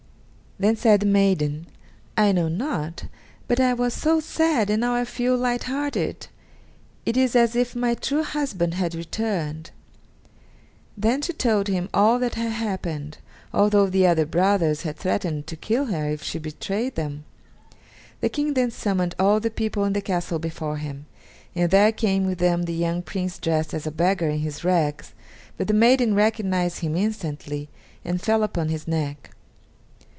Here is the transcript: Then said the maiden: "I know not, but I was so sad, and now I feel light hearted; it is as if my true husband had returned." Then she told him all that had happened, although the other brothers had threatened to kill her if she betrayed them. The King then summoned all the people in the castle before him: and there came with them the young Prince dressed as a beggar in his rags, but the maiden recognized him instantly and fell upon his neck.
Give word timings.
Then 0.59 0.75
said 0.75 0.99
the 0.99 1.07
maiden: 1.07 1.65
"I 2.15 2.31
know 2.31 2.47
not, 2.47 3.05
but 3.47 3.59
I 3.59 3.73
was 3.73 3.95
so 3.95 4.19
sad, 4.19 4.69
and 4.69 4.81
now 4.81 4.93
I 4.93 5.05
feel 5.05 5.35
light 5.35 5.63
hearted; 5.63 6.27
it 7.03 7.17
is 7.17 7.35
as 7.35 7.55
if 7.55 7.75
my 7.75 7.95
true 7.95 8.21
husband 8.23 8.75
had 8.75 8.93
returned." 8.93 9.71
Then 10.95 11.23
she 11.23 11.33
told 11.33 11.67
him 11.67 11.89
all 11.95 12.19
that 12.19 12.35
had 12.35 12.51
happened, 12.51 13.17
although 13.51 13.87
the 13.87 14.05
other 14.05 14.27
brothers 14.27 14.83
had 14.83 14.97
threatened 14.97 15.47
to 15.47 15.55
kill 15.55 15.85
her 15.85 16.07
if 16.11 16.21
she 16.21 16.37
betrayed 16.37 16.93
them. 16.93 17.25
The 18.19 18.29
King 18.29 18.53
then 18.53 18.69
summoned 18.69 19.15
all 19.17 19.39
the 19.39 19.49
people 19.49 19.83
in 19.85 19.93
the 19.93 19.99
castle 20.01 20.37
before 20.37 20.77
him: 20.77 21.07
and 21.55 21.71
there 21.71 21.91
came 21.91 22.27
with 22.27 22.37
them 22.37 22.63
the 22.65 22.73
young 22.73 23.01
Prince 23.01 23.39
dressed 23.39 23.73
as 23.73 23.87
a 23.87 23.91
beggar 23.91 24.29
in 24.29 24.37
his 24.41 24.63
rags, 24.63 25.15
but 25.57 25.67
the 25.67 25.73
maiden 25.73 26.13
recognized 26.13 26.81
him 26.81 26.95
instantly 26.95 27.67
and 28.05 28.21
fell 28.21 28.43
upon 28.43 28.69
his 28.69 28.87
neck. 28.87 29.31